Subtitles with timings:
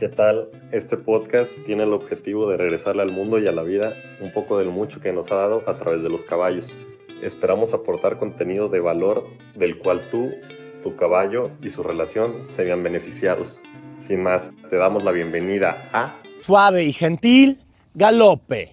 [0.00, 0.48] ¿Qué tal?
[0.72, 3.92] Este podcast tiene el objetivo de regresarle al mundo y a la vida
[4.22, 6.72] un poco del mucho que nos ha dado a través de los caballos.
[7.20, 10.30] Esperamos aportar contenido de valor del cual tú,
[10.82, 13.60] tu caballo y su relación se vean beneficiados.
[13.98, 17.60] Sin más, te damos la bienvenida a Suave y gentil,
[17.92, 18.72] galope.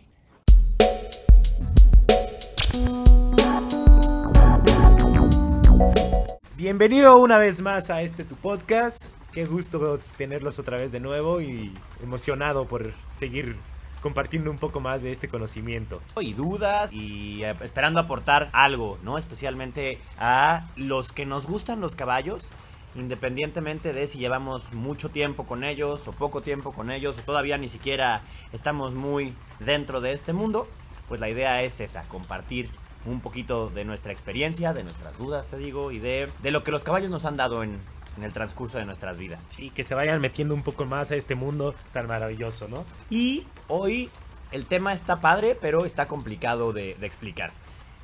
[6.55, 9.17] Bienvenido una vez más a este tu podcast.
[9.37, 13.55] Qué gusto tenerlos otra vez de nuevo y emocionado por seguir
[14.01, 16.01] compartiendo un poco más de este conocimiento.
[16.19, 19.19] y dudas y eh, esperando aportar algo, ¿no?
[19.19, 22.49] Especialmente a los que nos gustan los caballos,
[22.95, 27.59] independientemente de si llevamos mucho tiempo con ellos o poco tiempo con ellos o todavía
[27.59, 28.23] ni siquiera
[28.53, 30.67] estamos muy dentro de este mundo,
[31.07, 32.71] pues la idea es esa, compartir
[33.05, 36.71] un poquito de nuestra experiencia, de nuestras dudas, te digo, y de, de lo que
[36.71, 37.79] los caballos nos han dado en,
[38.17, 39.47] en el transcurso de nuestras vidas.
[39.57, 42.85] Y que se vayan metiendo un poco más a este mundo tan maravilloso, ¿no?
[43.09, 44.09] Y hoy
[44.51, 47.51] el tema está padre, pero está complicado de, de explicar.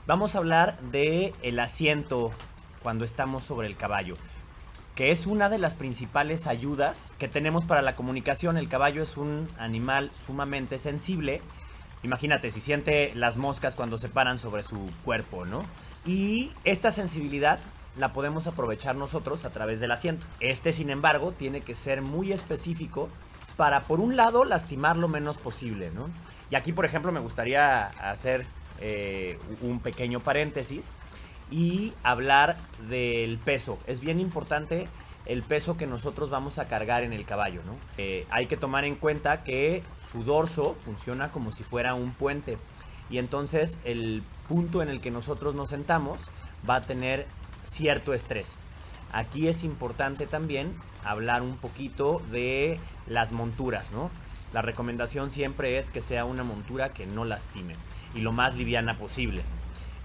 [0.06, 2.32] Vamos a hablar de el asiento
[2.82, 4.16] cuando estamos sobre el caballo,
[4.96, 8.58] que es una de las principales ayudas que tenemos para la comunicación.
[8.58, 11.42] El caballo es un animal sumamente sensible.
[12.04, 15.64] Imagínate, si siente las moscas cuando se paran sobre su cuerpo, ¿no?
[16.06, 17.60] Y esta sensibilidad
[17.98, 20.26] la podemos aprovechar nosotros a través del asiento.
[20.40, 23.08] Este, sin embargo, tiene que ser muy específico
[23.56, 26.10] para, por un lado, lastimar lo menos posible, ¿no?
[26.50, 28.46] Y aquí, por ejemplo, me gustaría hacer
[28.80, 30.96] eh, un pequeño paréntesis
[31.52, 32.58] y hablar
[32.90, 33.78] del peso.
[33.86, 34.88] Es bien importante
[35.26, 37.76] el peso que nosotros vamos a cargar en el caballo, ¿no?
[37.98, 42.58] Eh, hay que tomar en cuenta que su dorso funciona como si fuera un puente
[43.10, 46.28] y entonces el punto en el que nosotros nos sentamos
[46.68, 47.26] va a tener
[47.64, 48.56] cierto estrés.
[49.12, 54.10] Aquí es importante también hablar un poquito de las monturas, ¿no?
[54.54, 57.76] La recomendación siempre es que sea una montura que no lastime
[58.14, 59.44] y lo más liviana posible.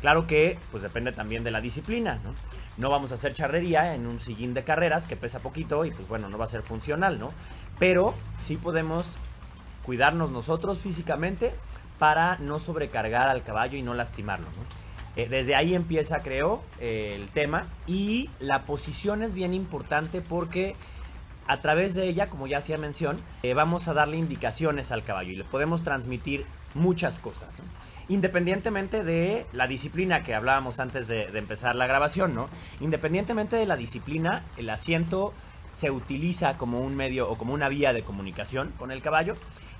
[0.00, 2.32] Claro que, pues depende también de la disciplina, ¿no?
[2.76, 6.06] No vamos a hacer charrería en un sillín de carreras que pesa poquito y pues
[6.08, 7.32] bueno, no va a ser funcional, ¿no?
[7.78, 9.16] Pero sí podemos
[9.82, 11.52] cuidarnos nosotros físicamente
[11.98, 14.87] para no sobrecargar al caballo y no lastimarlo, ¿no?
[15.18, 17.66] Eh, desde ahí empieza, creo, el tema.
[17.88, 20.76] Y la posición es bien importante porque
[21.48, 25.32] a través de ella, como ya hacía mención, eh, vamos a darle indicaciones al caballo
[25.32, 27.58] y le podemos transmitir muchas cosas.
[28.08, 32.48] Independientemente de la disciplina que hablábamos antes de, de empezar la grabación, ¿no?
[32.80, 35.34] Independientemente de la disciplina, el asiento
[35.72, 39.34] se utiliza como un medio o como una vía de comunicación con el caballo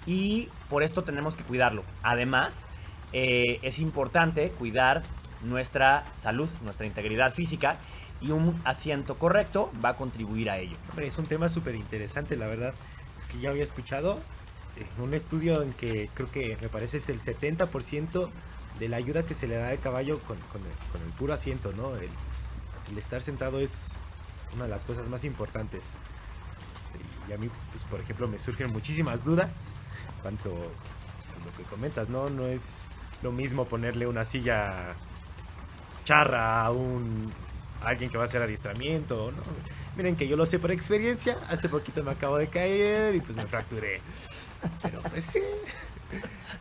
[0.04, 1.84] y por esto tenemos que cuidarlo.
[2.02, 2.64] Además,
[3.12, 5.02] eh, es importante cuidar
[5.42, 7.78] nuestra salud, nuestra integridad física
[8.20, 10.76] y un asiento correcto va a contribuir a ello.
[10.96, 12.74] Es un tema súper interesante, la verdad.
[13.18, 14.18] Es que ya había escuchado
[14.76, 18.28] eh, un estudio en que creo que me parece es el 70%
[18.78, 20.42] de la ayuda que se le da al caballo con, el,
[20.92, 21.96] con el puro asiento, ¿no?
[21.96, 22.10] El,
[22.96, 23.88] estar sentado es
[24.54, 25.82] una de las cosas más importantes.
[27.28, 29.50] Y a mí, pues, por ejemplo, me surgen muchísimas dudas
[30.22, 32.30] cuanto a lo que comentas, ¿no?
[32.30, 32.62] No es
[33.22, 34.94] lo mismo ponerle una silla
[36.08, 37.30] charra a un
[37.84, 39.42] a alguien que va a hacer adiestramiento, ¿no?
[39.94, 43.36] Miren que yo lo sé por experiencia, hace poquito me acabo de caer y pues
[43.36, 44.00] me fracturé.
[44.82, 45.40] Pero pues sí.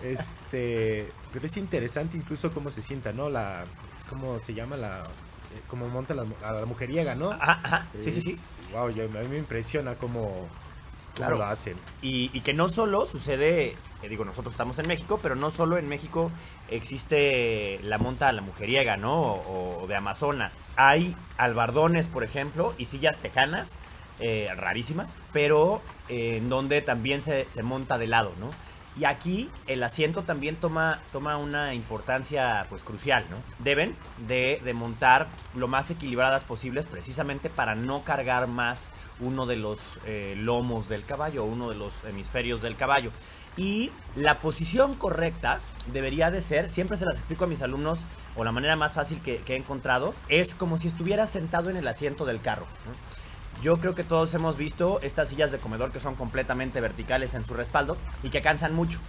[0.04, 3.30] Este, pero es interesante incluso cómo se sienta, ¿no?
[3.30, 3.64] La
[4.10, 7.32] cómo se llama la eh, cómo monta la, a la mujeriega, ¿no?
[7.32, 8.40] Ajá, ajá, sí, sí, sí.
[8.74, 10.48] Wow, yo, a mí me impresiona cómo, cómo
[11.16, 11.38] Claro.
[11.38, 11.76] lo hacen.
[12.02, 15.78] Y, y que no solo sucede, eh, digo, nosotros estamos en México, pero no solo
[15.78, 16.32] en México
[16.70, 19.34] existe la monta a la mujeriega, ¿no?
[19.34, 20.52] O, de Amazona.
[20.76, 23.76] Hay albardones, por ejemplo, y sillas tejanas,
[24.20, 28.50] eh, rarísimas, pero eh, en donde también se, se monta de lado, ¿no?
[29.00, 33.38] Y aquí el asiento también toma, toma una importancia pues crucial, ¿no?
[33.64, 33.96] Deben
[34.28, 38.90] de, de montar lo más equilibradas posibles precisamente para no cargar más
[39.20, 43.12] uno de los eh, lomos del caballo, uno de los hemisferios del caballo.
[43.58, 45.60] Y la posición correcta
[45.92, 48.00] debería de ser, siempre se las explico a mis alumnos,
[48.36, 51.88] o la manera más fácil que, he encontrado, es como si estuviera sentado en el
[51.88, 52.68] asiento del carro.
[53.64, 57.44] Yo creo que todos hemos visto estas sillas de comedor que son completamente verticales en
[57.44, 59.00] su respaldo y que cansan mucho.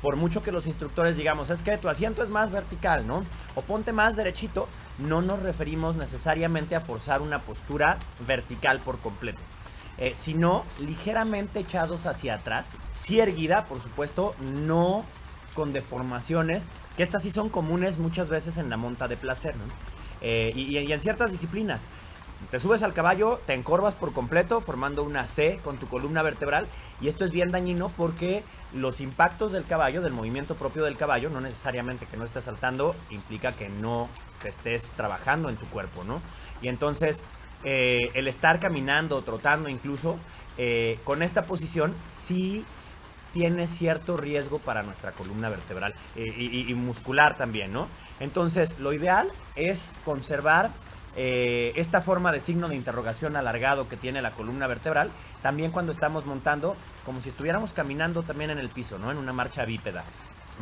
[0.00, 3.24] Por mucho que los instructores digamos, es que tu asiento es más vertical, ¿no?
[3.56, 4.68] O ponte más derechito,
[4.98, 9.40] no nos referimos necesariamente a forzar una postura vertical por completo.
[10.00, 15.04] Eh, sino ligeramente echados hacia atrás, sí erguida, por supuesto, no
[15.54, 19.64] con deformaciones, que estas sí son comunes muchas veces en la monta de placer, ¿no?
[20.20, 21.82] Eh, y, y en ciertas disciplinas.
[22.52, 26.68] Te subes al caballo, te encorvas por completo, formando una C con tu columna vertebral.
[27.00, 31.28] Y esto es bien dañino porque los impactos del caballo, del movimiento propio del caballo,
[31.30, 34.08] no necesariamente que no estés saltando, implica que no
[34.40, 36.20] te estés trabajando en tu cuerpo, ¿no?
[36.62, 37.22] Y entonces,
[37.64, 40.18] eh, el estar caminando, trotando incluso,
[40.56, 42.64] eh, con esta posición sí
[43.32, 47.88] tiene cierto riesgo para nuestra columna vertebral eh, y, y muscular también, ¿no?
[48.20, 50.70] Entonces, lo ideal es conservar
[51.16, 55.10] esta forma de signo de interrogación alargado que tiene la columna vertebral,
[55.42, 59.10] también cuando estamos montando, como si estuviéramos caminando también en el piso, ¿no?
[59.10, 60.04] En una marcha bípeda.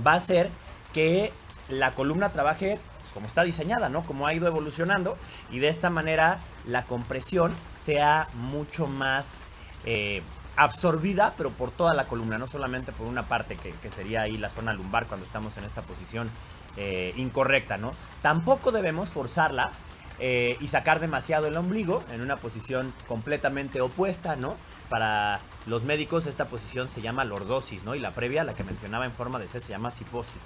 [0.06, 0.48] Va a hacer
[0.94, 1.30] que
[1.68, 2.78] la columna trabaje
[3.16, 4.02] como está diseñada, ¿no?
[4.02, 5.16] Como ha ido evolucionando
[5.50, 9.40] y de esta manera la compresión sea mucho más
[9.86, 10.22] eh,
[10.54, 14.50] absorbida, pero por toda la columna, no solamente por una parte que, sería ahí la
[14.50, 16.28] zona lumbar cuando estamos en esta posición
[16.76, 17.94] eh, incorrecta, ¿no?
[18.20, 19.70] Tampoco debemos forzarla
[20.18, 24.56] eh, y sacar demasiado el ombligo en una posición completamente opuesta, ¿no?
[24.90, 27.94] Para los médicos esta posición se llama lordosis, ¿no?
[27.94, 30.42] Y la previa, la que mencionaba en forma de C, se llama sifosis.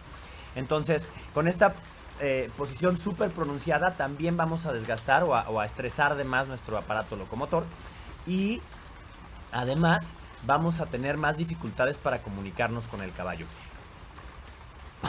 [0.56, 1.74] Entonces, con esta
[2.20, 7.16] eh, posición súper pronunciada también vamos a desgastar o a, estresar de más nuestro aparato
[7.16, 7.64] locomotor
[8.26, 8.60] y
[9.52, 10.14] además
[10.44, 13.46] vamos a tener más dificultades para comunicarnos con el caballo.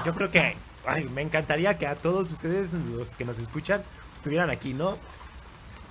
[0.06, 0.56] Yo creo que
[0.86, 3.84] ay, me encantaría que a todos ustedes, los que nos escuchan,
[4.14, 4.98] estuvieran aquí, ¿no?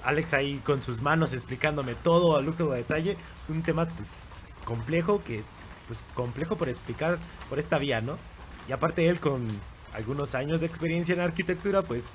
[0.02, 3.16] Alex ahí con sus manos explicándome todo a lujo de detalle.
[3.49, 4.25] Un tema pues
[4.64, 5.43] complejo que
[5.87, 7.19] pues complejo por explicar
[7.49, 8.16] por esta vía, ¿no?
[8.69, 9.44] Y aparte él con
[9.94, 12.12] algunos años de experiencia en arquitectura, pues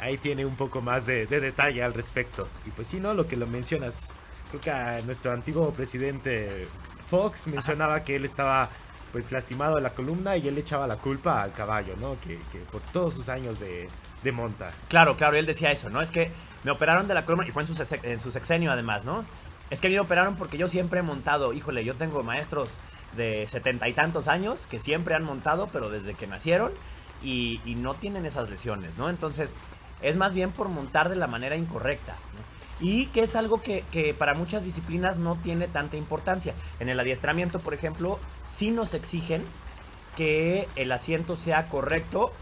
[0.00, 2.48] ahí tiene un poco más de, detalle al respecto.
[2.66, 3.14] Y pues sí, ¿no?
[3.14, 4.08] Lo que lo mencionas.
[4.50, 6.66] Creo que nuestro antiguo presidente
[7.10, 8.70] Fox mencionaba que él estaba
[9.12, 12.18] pues lastimado de la columna y él echaba la culpa al caballo, ¿no?
[12.20, 13.88] Que, que por todos sus años de,
[14.22, 14.68] de monta.
[14.88, 16.00] Claro, claro, él decía eso, ¿no?
[16.00, 16.30] Es que
[16.64, 19.24] me operaron de la columna y fue en su, en su sexenio además, ¿no?
[19.70, 22.76] Es que me operaron porque yo siempre he montado, híjole, yo tengo maestros
[23.16, 26.72] de setenta y tantos años que siempre han montado, pero desde que nacieron
[27.22, 29.10] y, no tienen esas lesiones, ¿no?
[29.10, 29.54] Entonces,
[30.02, 32.16] es más bien por montar de la manera incorrecta.
[32.80, 36.54] Y que es algo que, que, para muchas disciplinas no tiene tanta importancia.
[36.78, 39.42] En el adiestramiento, por ejemplo, sí nos exigen
[40.16, 42.32] que el asiento sea correcto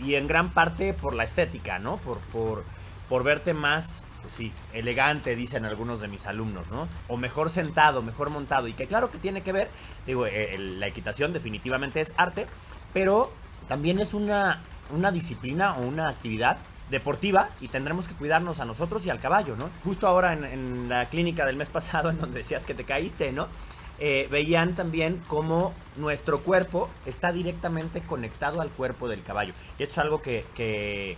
[0.00, 1.96] y en gran parte por la estética, ¿no?
[1.98, 2.64] Por, por,
[3.08, 6.88] por verte más, pues sí, elegante, dicen algunos de mis alumnos, ¿no?
[7.08, 8.68] O mejor sentado, mejor montado.
[8.68, 9.70] Y que claro que tiene que ver,
[10.06, 12.46] digo, eh, la equitación definitivamente es arte,
[12.92, 13.30] pero
[13.68, 14.60] también es una,
[14.90, 16.58] una disciplina o una actividad
[16.90, 19.68] deportiva y tendremos que cuidarnos a nosotros y al caballo, ¿no?
[19.84, 23.48] Justo ahora en, la clínica del mes pasado, en donde decías que te caíste, ¿no?
[24.00, 29.52] Eh, veían también cómo nuestro cuerpo está directamente conectado al cuerpo del caballo.
[29.78, 31.16] Y esto es algo que,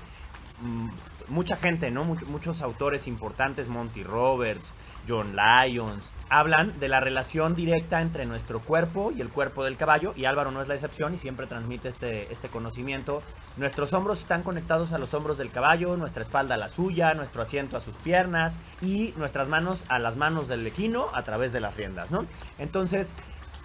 [0.63, 0.89] mm,
[1.29, 2.05] mucha gente, ¿no?
[2.05, 4.73] muchos autores importantes, Monty Roberts,
[5.09, 10.13] John Lyons, hablan de la relación directa entre nuestro cuerpo y el cuerpo del caballo,
[10.17, 13.23] y Álvaro no es la excepción y siempre transmite este, este conocimiento.
[13.57, 17.43] Nuestros hombros están conectados a los hombros del caballo, nuestra espalda a la suya, nuestro
[17.43, 21.61] asiento a sus piernas y nuestras manos a las manos del equino a través de
[21.61, 22.27] las riendas, ¿no?
[22.59, 23.13] Entonces,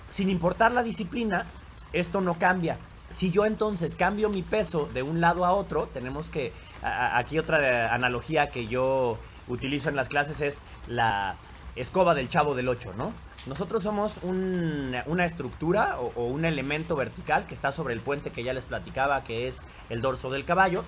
[0.09, 1.45] sin importar la disciplina,
[1.93, 2.77] esto no cambia.
[3.09, 7.93] Si yo entonces cambio mi peso de un lado a otro, tenemos que, aquí otra
[7.93, 11.35] analogía que yo utilizo en las clases es la
[11.75, 13.11] escoba del chavo del 8, ¿no?
[13.45, 18.53] Nosotros somos una estructura o, un elemento vertical que está sobre el puente que ya
[18.53, 20.83] les platicaba, que es el dorso del caballo.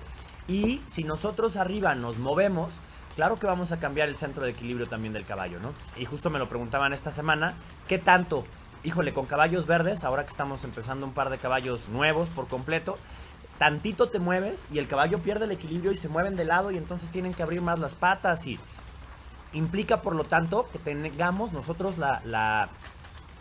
[0.48, 2.72] Y si nosotros arriba nos movemos,
[3.14, 5.72] claro que vamos a cambiar el centro de equilibrio también del caballo, ¿no?
[5.96, 7.54] Y justo me lo preguntaban esta semana,
[7.86, 8.44] ¿qué tanto?
[8.82, 12.96] Híjole, con caballos verdes, ahora que estamos empezando un par de caballos nuevos por completo,
[13.58, 16.76] tantito te mueves y el caballo pierde el equilibrio y se mueven de lado y
[16.76, 18.58] entonces tienen que abrir más las patas y
[19.52, 22.68] implica por lo tanto que tengamos nosotros la, la,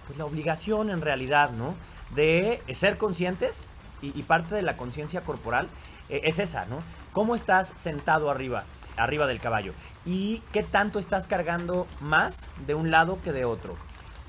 [0.08, 1.76] pues, la obligación en realidad, ¿no?
[2.16, 3.64] De ser conscientes
[4.02, 5.68] y, parte de la conciencia corporal
[6.10, 6.82] eh, es esa, ¿no?
[7.14, 8.64] ¿Cómo estás sentado arriba,
[8.96, 9.74] arriba del caballo?
[10.06, 13.76] ¿Y qué tanto estás cargando más de un lado que de otro?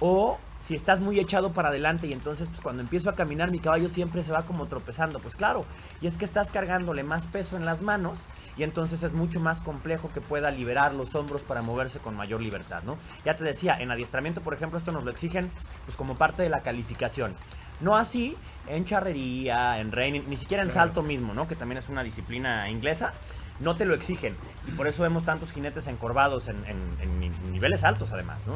[0.00, 3.60] O si estás muy echado para adelante y entonces pues, cuando empiezo a caminar mi
[3.60, 5.64] caballo siempre se va como tropezando, pues claro,
[6.00, 8.24] y es que estás cargándole más peso en las manos
[8.56, 12.40] y entonces es mucho más complejo que pueda liberar los hombros para moverse con mayor
[12.40, 12.98] libertad, ¿no?
[13.24, 15.50] Ya te decía, en adiestramiento, por ejemplo, esto nos lo exigen
[15.84, 17.34] pues como parte de la calificación.
[17.80, 18.36] No así
[18.66, 21.46] en charrería, en reining, ni siquiera en salto mismo, ¿no?
[21.46, 23.12] Que también es una disciplina inglesa
[23.60, 24.36] no te lo exigen.
[24.68, 28.54] Y por eso vemos tantos jinetes encorvados en, en niveles altos, además, ¿no?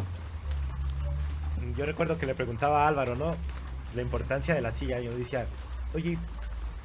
[1.77, 3.35] Yo recuerdo que le preguntaba a Álvaro, ¿no?
[3.95, 5.01] La importancia de la silla.
[5.01, 5.47] Yo decía,
[5.95, 6.19] oye,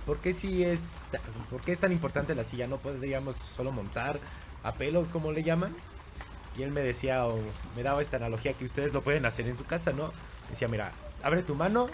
[0.06, 1.06] ¿por qué si es,
[1.50, 2.68] por qué es tan importante la silla?
[2.68, 4.20] ¿No podríamos solo montar
[4.64, 5.76] a pelo, como le llaman.
[6.58, 7.40] Y él me decía, o
[7.76, 10.12] me daba esta analogía que ustedes lo pueden hacer en su casa, ¿no?
[10.50, 10.92] Decía, mira,
[11.24, 11.88] abre tu mano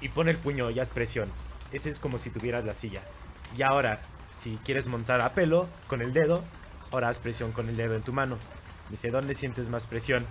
[0.00, 1.28] y pone el puño, ya es presión.
[1.72, 3.02] Eso es como si tuvieras la silla.
[3.56, 4.00] Y ahora,
[4.42, 6.42] si quieres montar a pelo con el dedo,
[6.90, 8.38] ahora haz presión con el dedo en tu mano.
[8.90, 10.24] Dice, ¿dónde sientes más presión?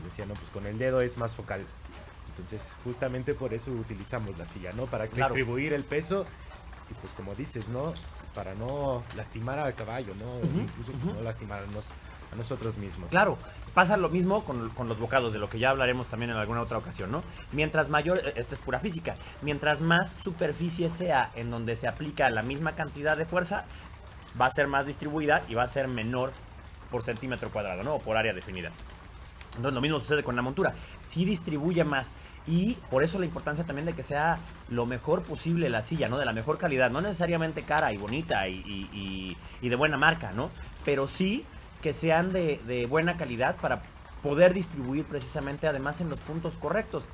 [0.00, 1.64] Pues decía, no, pues con el dedo es más focal.
[2.30, 4.86] Entonces, justamente por eso utilizamos la silla, ¿no?
[4.86, 5.34] Para Claro.
[5.34, 6.26] distribuir el peso
[6.90, 7.94] y pues como dices, ¿no?
[8.34, 10.38] Para no lastimar al caballo, ¿no?
[10.38, 11.14] Ujú, Incluso pues, ujú.
[11.14, 11.84] no lastimarnos
[12.32, 13.08] a nosotros mismos.
[13.10, 13.38] Claro,
[13.72, 16.62] pasa lo mismo con, con los bocados, de lo que ya hablaremos también en alguna
[16.62, 17.22] otra ocasión, ¿no?
[17.52, 22.28] Mientras mayor, eh, esto es pura física, mientras más superficie sea en donde se aplica
[22.30, 23.64] la misma cantidad de fuerza,
[24.40, 26.32] va a ser más distribuida y va a ser menor
[26.90, 27.94] por centímetro cuadrado, ¿no?
[27.94, 28.72] O por área definida.
[29.56, 30.74] Entonces lo mismo sucede con la montura.
[31.04, 32.14] Sí distribuye más.
[32.46, 36.18] Y por eso la importancia también de que sea lo mejor posible la silla, ¿no?
[36.18, 36.90] De la mejor calidad.
[36.90, 40.50] No necesariamente cara y bonita y, de buena marca, ¿no?
[40.84, 41.44] Pero sí
[41.82, 43.82] que sean de, de buena calidad para
[44.22, 47.04] poder distribuir precisamente además en los puntos correctos.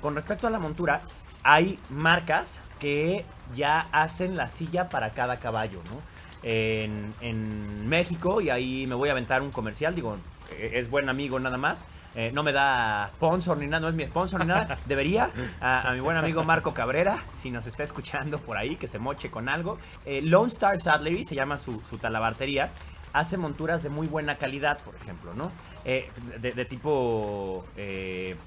[0.00, 1.02] Con respecto a la montura,
[1.42, 6.00] hay marcas que ya hacen la silla para cada caballo, ¿no?
[6.42, 10.16] En, en México, y ahí me voy a aventar un comercial, digo,
[10.52, 11.84] eh, es buen amigo nada más.
[12.14, 14.78] eh, no me da sponsor ni nada, no es mi sponsor ni nada.
[14.86, 15.30] Debería.
[15.60, 18.98] A, a mi buen amigo Marco Cabrera, si nos está escuchando por ahí, que se
[18.98, 19.78] moche con algo.
[20.06, 22.70] Eh, Lone Star Saddlery se llama su, su talabartería.
[23.12, 25.50] Hace monturas de muy buena calidad, por ejemplo, ¿no?
[25.84, 26.08] Eh,
[26.40, 27.64] de, de tipo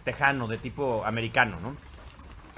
[0.03, 1.75] tejano, de tipo americano, ¿no?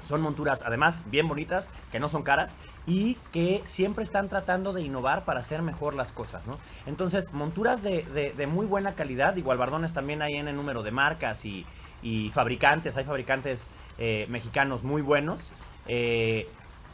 [0.06, 2.54] Son monturas, además, bien bonitas, que no son caras
[2.86, 6.56] y que siempre están tratando de innovar para hacer mejor las cosas, ¿no?
[6.86, 8.02] Entonces, monturas de,
[8.36, 11.66] de- muy buena calidad, igual bardones también hay en el número de marcas y,
[12.02, 13.66] y fabricantes, hay fabricantes
[13.98, 15.50] eh, mexicanos muy buenos,
[15.88, 16.46] eh,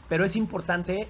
[0.09, 1.07] pero es importante,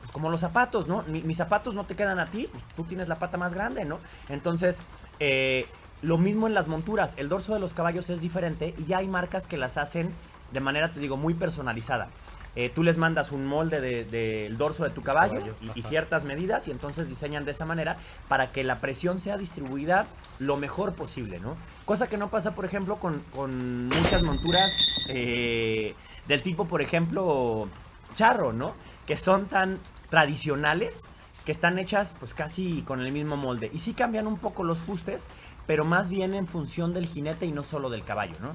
[0.00, 1.02] pues, como los zapatos, ¿no?
[1.08, 3.84] Mi- mis zapatos no te quedan a ti, pues, tú tienes la pata más grande,
[3.84, 3.98] ¿no?
[4.28, 4.78] Entonces,
[5.20, 5.66] eh,
[6.02, 9.46] lo mismo en las monturas, el dorso de los caballos es diferente y hay marcas
[9.46, 10.12] que las hacen
[10.50, 12.08] de manera, te digo, muy personalizada.
[12.56, 16.24] Eh, tú les mandas un molde de- del dorso de tu caballo, Caballo, y- ciertas
[16.24, 17.96] medidas y entonces diseñan de esa manera
[18.28, 20.06] para que la presión sea distribuida
[20.40, 21.54] lo mejor posible, ¿no?
[21.84, 25.94] Cosa que no pasa, por ejemplo, con, con muchas monturas eh,
[26.26, 27.68] del tipo, por ejemplo,
[28.16, 28.74] charro, ¿no?
[29.06, 29.78] Que son tan
[30.08, 31.04] tradicionales
[31.44, 33.70] que están hechas pues casi con el mismo molde.
[33.72, 35.28] Y sí cambian un poco los fustes,
[35.66, 38.54] pero más bien en función del jinete y no solo del caballo, ¿no?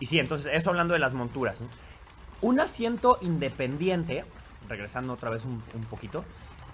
[0.00, 1.68] Y sí, entonces, esto hablando de las monturas, ¿no?
[2.40, 4.24] Un asiento independiente,
[4.68, 6.24] regresando otra vez un, poquito,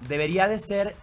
[0.09, 0.97] debería de ser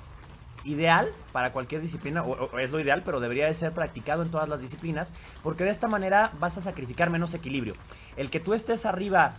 [0.63, 4.49] ideal para cualquier disciplina, o, es lo ideal, pero debería de ser practicado en todas
[4.49, 7.75] las disciplinas, porque de esta manera vas a sacrificar menos equilibrio.
[8.17, 9.33] El que tú estés arriba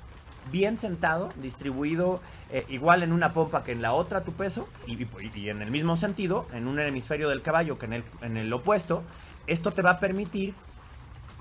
[0.51, 2.21] bien sentado, distribuido
[2.51, 5.61] eh, igual en una pompa que en la otra tu peso, y, y- y en
[5.61, 9.03] el mismo sentido, en un hemisferio del caballo que en el, en el opuesto,
[9.47, 10.55] esto te va a permitir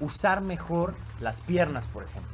[0.02, 2.32] usar mejor las piernas, por ejemplo.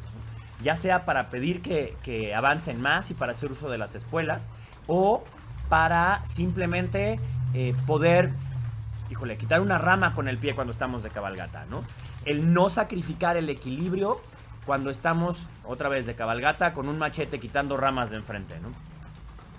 [0.63, 4.50] Ya sea para pedir que, que avancen más y para hacer uso de las espuelas,
[4.88, 5.24] o
[5.70, 7.20] para simplemente
[7.53, 8.32] eh, poder,
[9.10, 11.84] híjole, quitar una rama con el pie cuando estamos de cabalgata, ¿no?
[12.25, 14.22] El no sacrificar el equilibrio
[14.65, 18.70] cuando estamos otra vez de cabalgata con un machete quitando ramas de enfrente, ¿no?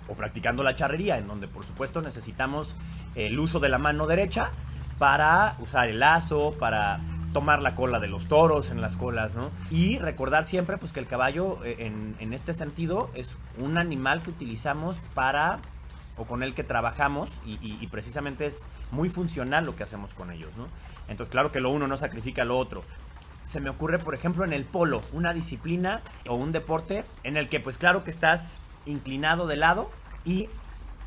[0.07, 2.75] O practicando la charrería, en donde por supuesto necesitamos
[3.15, 4.51] el uso de la mano derecha
[4.97, 6.99] para usar el lazo, para
[7.35, 9.51] tomar la cola de los toros en las colas, ¿no?
[9.69, 14.29] Y recordar siempre pues que el caballo eh, en, este sentido es un animal que
[14.29, 15.59] utilizamos para
[16.15, 20.31] o con el que trabajamos y- y precisamente es muy funcional lo que hacemos con
[20.31, 20.67] ellos, ¿no?
[21.09, 22.83] Entonces claro que lo uno no sacrifica lo otro.
[23.43, 25.99] Se me ocurre, por ejemplo, en el polo, una disciplina
[26.29, 29.91] o un deporte en el que pues claro que estás inclinado de lado
[30.23, 30.47] y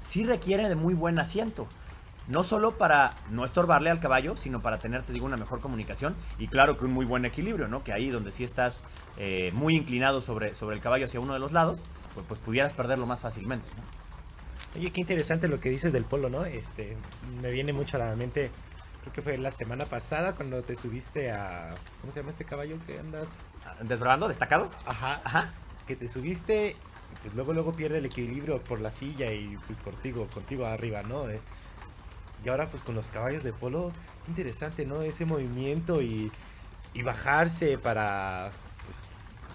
[0.03, 1.67] sí requiere de muy buen asiento.
[2.29, 6.15] No solo para no estorbarle al caballo, sino para tener, te digo, una mejor comunicación
[6.39, 7.83] y claro que un muy buen equilibrio, ¿no?
[7.83, 8.83] Que ahí donde sí estás
[9.17, 11.83] eh, muy inclinado sobre, sobre el caballo hacia uno de los lados,
[12.15, 13.67] pues, pues pudieras perderlo más fácilmente.
[13.77, 14.79] ¿no?
[14.79, 16.45] Oye, qué interesante lo que dices del polo, ¿no?
[16.45, 16.97] Este,
[17.41, 18.51] me viene mucho a la mente,
[19.01, 21.71] creo que fue la semana pasada cuando te subiste a,
[22.03, 23.27] ¿cómo se llama este caballo que andas?
[23.83, 24.71] Desbravando, destacado.
[24.85, 25.55] Ajá, Ajá.
[25.87, 29.79] que te subiste, y pues luego luego pierde el equilibrio por la silla y pues
[29.81, 31.29] contigo, contigo arriba, ¿no?
[31.31, 31.41] Eh,
[32.45, 33.93] Y ahora pues con los caballos de polo,
[34.29, 35.01] interesante, ¿no?
[35.03, 36.31] Ese movimiento y,
[36.95, 38.51] y bajarse para,
[38.87, 38.99] pues,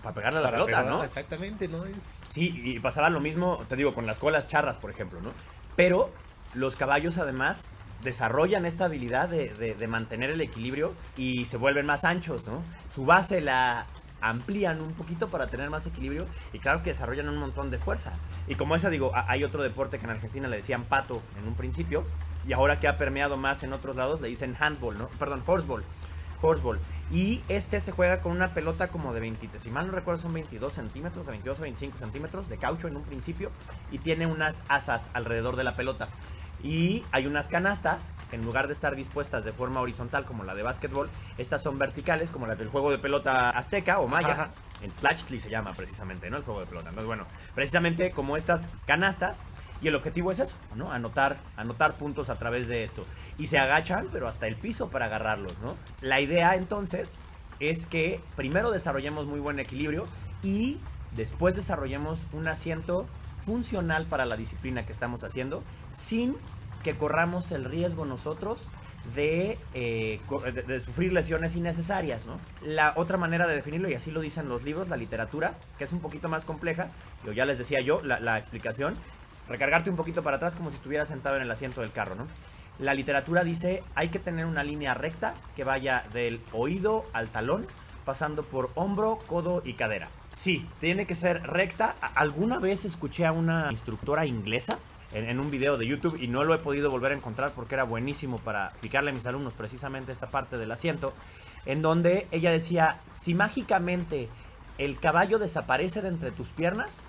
[0.04, 1.04] Para pegarle a la pelota, ¿no?
[1.04, 1.86] Exactamente, ¿no?
[1.86, 1.98] Es,
[2.32, 5.32] Sí, y pasaba lo mismo, te digo, con las colas charras, por ejemplo, ¿no?
[5.76, 6.12] Pero
[6.56, 7.66] los caballos además
[8.04, 12.62] desarrollan esta habilidad de, de- de mantener el equilibrio y se vuelven más anchos, ¿no?
[12.94, 13.86] Su base la
[14.20, 18.12] amplían un poquito para tener más equilibrio y claro que desarrollan un montón de fuerza.
[18.48, 21.56] Y como esa, digo, hay otro deporte que en Argentina le decían pato en un
[21.56, 22.04] principio,
[22.48, 25.08] y ahora que ha permeado más en otros lados le dicen handball, ¿no?
[25.20, 25.84] Perdón, horseball.
[26.42, 26.80] Horseball.
[27.12, 30.34] Y este se juega con una pelota como de 20, si mal no recuerdo son
[30.34, 33.52] 22 centímetros, de 22 a 25 centímetros de caucho en un principio
[33.92, 36.10] y tiene unas asas alrededor de la pelota.
[36.64, 40.56] Y hay unas canastas que en lugar de estar dispuestas de forma horizontal como la
[40.56, 44.32] de básquetbol, estas son verticales como las del juego de pelota azteca o maya.
[44.32, 44.50] Ajá.
[44.82, 46.38] En Tlachtli se llama precisamente, ¿no?
[46.38, 46.90] El juego de pelota.
[46.90, 49.44] Entonces, bueno, precisamente como estas canastas
[49.84, 50.92] y el objetivo es eso, ¿no?
[50.94, 53.04] Anotar, anotar puntos a través de esto.
[53.38, 55.76] Y se agachan, pero hasta el piso para agarrarlos, ¿no?
[56.02, 57.18] La idea entonces
[57.60, 60.06] es que primero desarrollemos muy buen equilibrio
[60.42, 60.78] y
[61.16, 63.06] después desarrollemos un asiento
[63.46, 66.38] funcional para la disciplina que estamos haciendo sin
[66.82, 68.70] que corramos el riesgo nosotros
[69.16, 70.22] de, eh,
[70.86, 72.38] sufrir lesiones innecesarias, ¿no?
[72.62, 75.92] La otra manera de definirlo, y así lo dicen los libros, la literatura, que es
[75.92, 76.88] un poquito más compleja,
[77.26, 78.94] yo ya les decía yo, la explicación,
[79.48, 82.28] recargarte un poquito para atrás como si estuvieras sentado en el asiento del carro, ¿no?
[82.80, 87.66] La literatura dice hay que tener una línea recta que vaya del oído al talón,
[88.06, 90.10] pasando por hombro, codo y cadera.
[90.32, 91.96] Sí, tiene que ser recta.
[92.16, 94.80] Alguna vez escuché a una instructora inglesa
[95.14, 97.76] en, en un video de YouTube y no lo he podido volver a encontrar porque
[97.76, 101.14] era buenísimo para explicarle a mis alumnos precisamente esta parte del asiento,
[101.66, 104.28] en donde ella decía, si mágicamente
[104.80, 107.00] el caballo desaparece de entre tus piernas,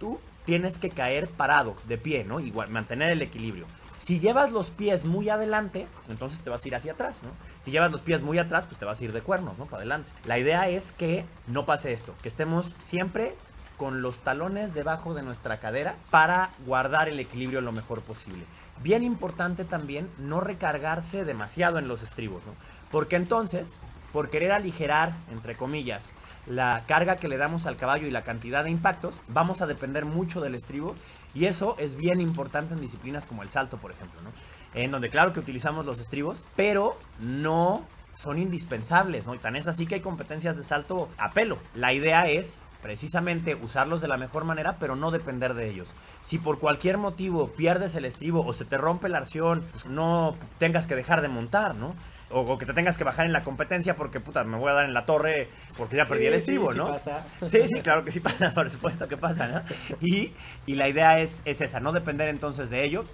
[0.00, 2.40] tú tienes que caer parado, de pie, ¿no?
[2.40, 3.66] Igual, mantener el equilibrio.
[3.94, 7.30] Si llevas los pies muy adelante, entonces te vas a ir hacia atrás, ¿no?
[7.60, 9.66] Si llevas los pies muy atrás, pues te vas a ir de cuernos, ¿no?
[9.66, 10.10] Para adelante.
[10.24, 13.36] La idea es que no pase esto, que estemos siempre
[13.76, 18.44] con los talones debajo de nuestra cadera para guardar el equilibrio lo mejor posible.
[18.82, 22.54] Bien importante también no recargarse demasiado en los estribos, ¿no?
[22.90, 23.74] Porque entonces,
[24.12, 26.12] por querer aligerar, entre comillas,
[26.46, 30.04] la carga que le damos al caballo y la cantidad de impactos, vamos a depender
[30.04, 30.94] mucho del estribo
[31.34, 34.30] y eso es bien importante en disciplinas como el salto, por ejemplo, ¿no?
[34.74, 39.34] En donde claro que utilizamos los estribos, pero no son indispensables, ¿no?
[39.34, 41.58] Y tan es así que hay competencias de salto a pelo.
[41.74, 45.88] La idea es precisamente usarlos de la mejor manera, pero no depender de ellos.
[46.20, 50.36] Si por cualquier motivo pierdes el estribo o se te rompe la arción, pues no
[50.58, 51.94] tengas que dejar de montar, ¿no?
[52.32, 54.74] O, o que te tengas que bajar en la competencia porque, puta, me voy a
[54.74, 56.88] dar en la torre porque ya perdí el estribo, sí, sí ¿no?
[56.88, 57.26] pasa.
[57.46, 59.62] Sí, sí, claro que sí pasa, por supuesto que pasa, ¿no?
[60.00, 60.32] Y,
[60.66, 63.04] y la idea es, es esa, no depender entonces de ello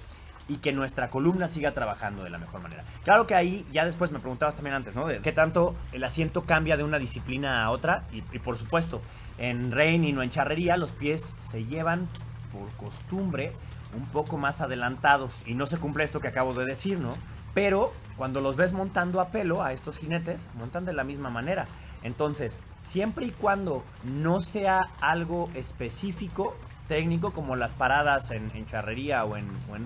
[0.48, 2.82] y que nuestra columna siga trabajando de la mejor manera.
[3.04, 5.06] Claro que ahí, ya después me preguntabas también antes, ¿no?
[5.06, 8.04] De qué tanto el asiento cambia de una disciplina a otra.
[8.12, 9.02] Y, y por supuesto,
[9.36, 12.08] en reining o en charrería, los pies se llevan
[12.50, 13.52] por costumbre
[13.94, 15.42] un poco más adelantados.
[15.44, 17.14] Y no se cumple esto que acabo de decir, ¿no?
[17.58, 21.66] Pero cuando los ves montando a pelo a estos jinetes, montan de la misma manera.
[22.04, 29.24] Entonces, siempre y cuando no sea algo específico, técnico, como las paradas en, en charrería
[29.24, 29.82] o en, o en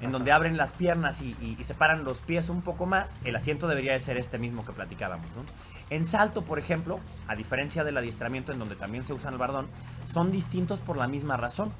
[0.00, 0.10] ajá.
[0.12, 3.66] donde abren las piernas y, y- y separan los pies un poco más, el asiento
[3.66, 5.26] debería de ser este mismo que platicábamos.
[5.36, 5.42] ¿no?
[5.90, 9.66] En salto, por ejemplo, a diferencia del adiestramiento en donde también se usa el bardón,
[10.12, 11.70] son distintos por la misma razón.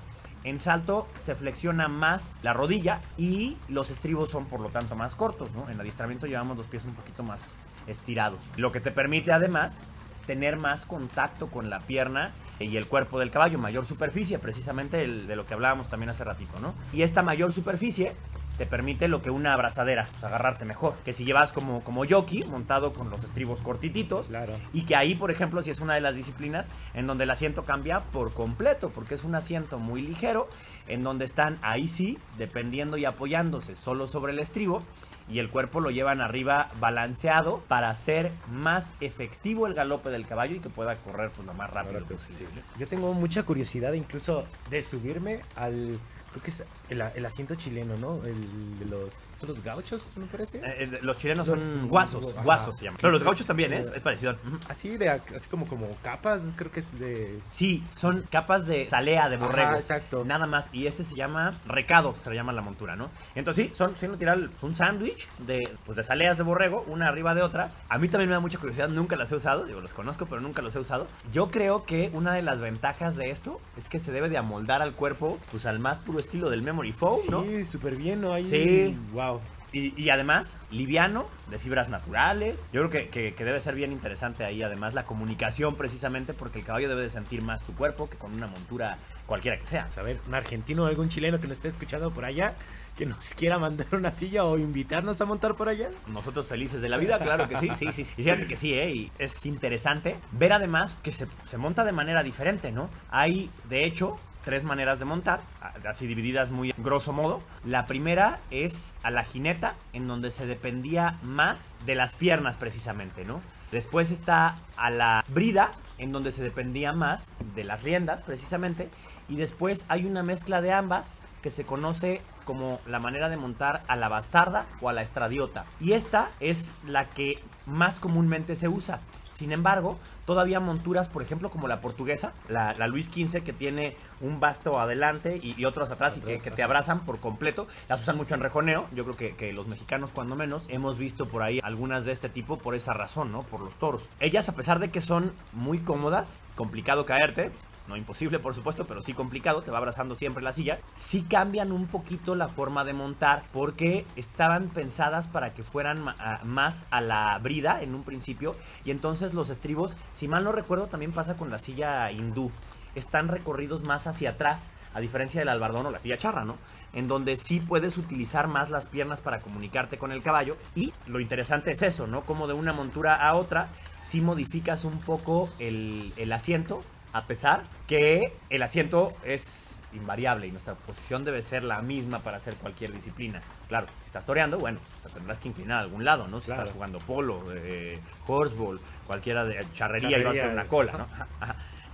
[0.44, 5.14] En salto se flexiona más la rodilla y los estribos son por lo tanto más
[5.14, 5.50] cortos.
[5.70, 7.46] En adiestramiento llevamos los pies un poquito más
[7.86, 9.80] estirados, lo que te permite además
[10.26, 15.36] tener más contacto con la pierna y el cuerpo del caballo, mayor superficie, precisamente de
[15.36, 16.74] lo que hablábamos también hace ratito, ¿no?
[16.92, 18.14] Y esta mayor superficie
[18.62, 22.44] te permite lo que una abrazadera, pues, agarrarte mejor, que si llevas como, como jockey,
[22.44, 24.52] montado con los estribos cortititos, Claro.
[24.72, 27.64] y que ahí, por ejemplo, si es una de las disciplinas en donde el asiento
[27.64, 30.48] cambia por completo, porque es un asiento muy ligero,
[30.86, 34.80] en donde están ahí sí, dependiendo y apoyándose solo sobre el estribo,
[35.28, 40.54] y el cuerpo lo llevan arriba balanceado para hacer más efectivo el galope del caballo
[40.54, 42.62] y que pueda correr pues, lo más rápido posible.
[42.78, 45.98] Yo tengo mucha curiosidad incluso de subirme al.
[46.32, 48.16] Creo que es el, el asiento chileno, ¿no?
[48.24, 49.06] El de los.
[49.38, 50.60] ¿Son los gauchos, me parece?
[50.64, 52.42] Eh, los chilenos Los- son guasos, ajá.
[52.42, 52.98] guasos se llaman.
[53.00, 53.80] Pero los gauchos también, ¿eh?
[53.80, 54.36] es, parecido.
[54.68, 57.38] Así de así como como capas, creo que es de.
[57.50, 59.74] Sí, son capas de salea de borrego.
[59.76, 60.24] Exacto.
[60.24, 60.70] Nada más.
[60.72, 63.10] Y este se llama recado, se le llama la montura, ¿no?
[63.34, 67.34] Entonces sí, son, son literal, un sándwich de, pues, de saleas de borrego, una arriba
[67.34, 67.70] de otra.
[67.88, 70.40] A mí también me da mucha curiosidad, nunca las he usado, digo, los conozco, pero
[70.40, 71.06] nunca los he usado.
[71.32, 74.82] Yo creo que una de las ventajas de esto es que se debe de amoldar
[74.82, 77.42] al cuerpo, pues al más puro estilo del Memory Foam, ¿no?
[77.44, 78.32] Sí, súper bien, ¿no?
[78.32, 78.96] Ahí, Sí.
[79.12, 79.40] Wow.
[79.74, 82.68] Y, y además, liviano, de fibras naturales.
[82.74, 86.58] Yo creo que, que- que debe ser bien interesante ahí, además, la comunicación precisamente, porque
[86.58, 89.88] el caballo debe de sentir más tu cuerpo que con una montura cualquiera que sea.
[89.96, 92.52] A ver, un argentino o algún chileno que nos esté escuchando por allá,
[92.98, 95.88] que nos quiera mandar una silla o invitarnos a montar por allá.
[96.06, 98.04] Nosotros felices de la vida, claro que sí, sí, sí.
[98.04, 98.12] sí.
[98.14, 98.90] Fíjate que sí, ¿eh?
[98.94, 102.90] Y es interesante ver además que se, se monta de manera diferente, ¿no?
[103.10, 105.40] Hay, de hecho, tres maneras de montar,
[105.88, 107.42] así divididas muy grosso modo.
[107.64, 113.24] La primera es a la jineta, en donde se dependía más de las piernas precisamente,
[113.24, 113.40] ¿no?
[113.70, 118.90] Después está a la brida, en donde se dependía más de las riendas precisamente.
[119.28, 123.82] Y después hay una mezcla de ambas que se conoce como la manera de montar
[123.88, 125.64] a la bastarda o a la estradiota.
[125.80, 129.00] Y esta es la que más comúnmente se usa.
[129.32, 134.40] Sin embargo, todavía monturas, por ejemplo, como la portuguesa, la, Luis XV, que tiene un
[134.40, 138.40] basto adelante y, otros atrás y que, te abrazan por completo, las usan mucho en
[138.40, 138.86] rejoneo.
[138.92, 142.28] Yo creo que, que, los mexicanos, cuando menos, hemos visto por ahí algunas de este
[142.28, 143.42] tipo por esa razón, ¿no?
[143.42, 144.08] Por los toros.
[144.20, 147.50] Ellas, a pesar de que son muy cómodas, complicado caerte,
[147.88, 151.72] no imposible por supuesto, pero sí complicado, te va abrazando siempre la silla, sí cambian
[151.72, 156.04] un poquito la forma de montar porque estaban pensadas para que fueran
[156.44, 160.86] más a la brida en un principio y entonces los estribos, si mal no recuerdo,
[160.86, 162.50] también pasa con la silla hindú,
[162.94, 166.56] están recorridos más hacia atrás, a diferencia del albardón o la silla charra, ¿no?
[166.92, 170.56] En donde sí puedes utilizar más las piernas para comunicarte con el caballo.
[170.74, 172.22] Y lo interesante es eso, ¿no?
[172.26, 177.62] Como de una montura a otra, sí modificas un poco el, el asiento a pesar
[177.86, 182.92] que el asiento es invariable y nuestra posición debe ser la misma para hacer cualquier
[182.92, 183.42] disciplina.
[183.68, 184.78] Claro, si estás toreando, bueno,
[185.12, 186.40] tendrás que inclinar a algún lado, ¿no?
[186.40, 190.92] Si estás jugando polo, eh, horseball, cualquiera de charrería, y vas a hacer una cola,
[190.92, 191.06] ¿no?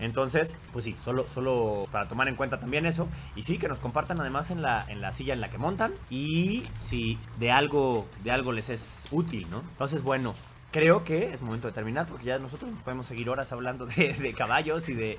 [0.00, 3.08] Entonces, pues sí, solo, solo para tomar en cuenta también eso.
[3.34, 5.92] Y sí, que nos compartan además en la, en la silla en la que montan.
[6.08, 9.58] Y si de algo, de algo les es útil, ¿no?
[9.58, 10.36] Entonces, bueno,
[10.70, 14.88] creo que es momento de terminar porque ya nosotros podemos seguir horas hablando de, caballos
[14.88, 15.18] y de,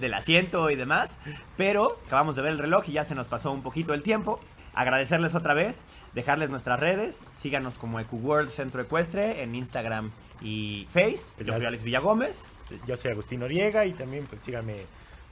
[0.00, 1.18] del asiento y demás.
[1.56, 4.40] Pero acabamos de ver el reloj y ya se nos pasó un poquito el tiempo.
[4.74, 11.32] Agradecerles otra vez, dejarles nuestras redes, síganos como EcuWorld Centro Ecuestre en Instagram y Face.
[11.44, 12.46] Yo soy Alex Villagómez.
[12.86, 14.76] Yo soy Agustín Noriega y también pues síganme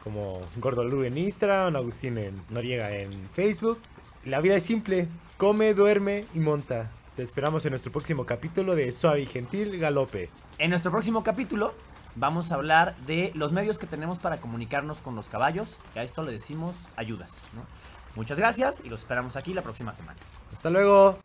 [0.05, 3.79] como Gordolú en Instagram, Agustín en Noriega en Facebook.
[4.25, 6.91] La vida es simple, come, duerme y monta.
[7.21, 10.31] Te esperamos en nuestro próximo capítulo de Suave y Gentil Galope.
[10.57, 11.75] En nuestro próximo capítulo
[12.15, 15.79] vamos a hablar de los medios que tenemos para comunicarnos con los caballos.
[15.95, 17.43] Y a esto le decimos ayudas.
[18.17, 20.19] Muchas gracias y los esperamos aquí la próxima semana.
[20.51, 21.19] Hasta luego.